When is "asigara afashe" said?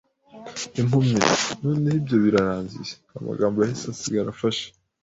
3.89-4.65